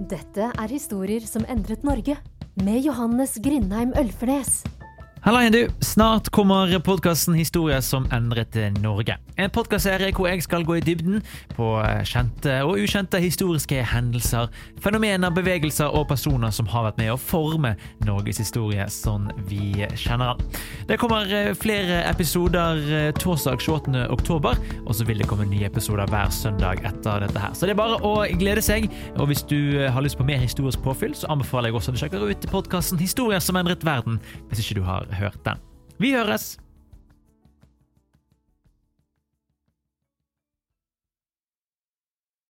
Dette 0.00 0.46
er 0.56 0.70
historier 0.72 1.20
som 1.28 1.42
endret 1.52 1.82
Norge, 1.84 2.14
med 2.64 2.86
Johannes 2.86 3.34
Grindheim 3.44 3.92
Ølfernes. 4.00 4.62
Halla 5.20 5.42
igjen, 5.42 5.52
du. 5.52 5.84
Snart 5.84 6.30
kommer 6.32 6.78
podkasten 6.80 7.34
Historier 7.36 7.82
som 7.84 8.06
endret 8.08 8.56
Norge. 8.80 9.18
En 9.36 9.50
podkastserie 9.52 10.14
hvor 10.16 10.30
jeg 10.30 10.40
skal 10.46 10.62
gå 10.64 10.78
i 10.78 10.84
dybden 10.84 11.18
på 11.52 11.66
kjente 12.08 12.54
og 12.64 12.80
ukjente 12.80 13.20
historiske 13.20 13.82
hendelser, 13.84 14.48
fenomener, 14.80 15.28
bevegelser 15.36 15.92
og 15.92 16.06
personer 16.08 16.54
som 16.56 16.70
har 16.72 16.86
vært 16.86 17.02
med 17.02 17.12
å 17.12 17.18
forme 17.20 17.74
Norges 18.08 18.40
historie 18.40 18.86
sånn 18.88 19.28
vi 19.50 19.84
kjenner 19.92 20.40
den. 20.40 20.56
Det 20.88 20.96
kommer 21.02 21.28
eh, 21.28 21.50
flere 21.52 22.00
episoder 22.08 22.80
eh, 22.88 23.10
torsdag 23.20 23.60
28. 23.60 24.06
oktober, 24.16 24.56
og 24.86 24.96
så 24.96 25.04
vil 25.04 25.20
det 25.20 25.28
komme 25.28 25.48
nye 25.52 25.68
episoder 25.68 26.08
hver 26.08 26.32
søndag 26.32 26.80
etter 26.80 27.26
dette 27.26 27.44
her. 27.44 27.52
Så 27.52 27.68
det 27.68 27.76
er 27.76 27.82
bare 27.82 28.00
å 28.00 28.14
glede 28.40 28.64
seg. 28.64 28.88
Og 29.18 29.28
hvis 29.28 29.44
du 29.44 29.58
eh, 29.82 29.90
har 29.92 30.00
lyst 30.04 30.16
på 30.16 30.24
mer 30.24 30.40
historisk 30.40 30.80
påfyll, 30.84 31.12
så 31.12 31.28
anbefaler 31.36 31.68
jeg 31.68 31.80
også 31.80 31.92
at 31.92 32.00
du 32.00 32.04
sjekker 32.06 32.28
ut 32.32 32.50
podkasten 32.56 33.04
Historier 33.04 33.44
som 33.44 33.60
endret 33.60 33.84
verden, 33.84 34.16
hvis 34.48 34.64
ikke 34.64 34.80
du 34.80 34.84
har 35.10 35.26
hørt 35.26 35.44
den. 35.44 35.60
Vi 36.00 36.14
høres! 36.16 36.54